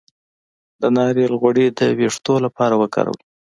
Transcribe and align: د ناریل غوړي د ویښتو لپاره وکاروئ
د 0.81 0.83
ناریل 0.97 1.33
غوړي 1.41 1.65
د 1.79 1.81
ویښتو 1.97 2.33
لپاره 2.45 2.75
وکاروئ 2.81 3.21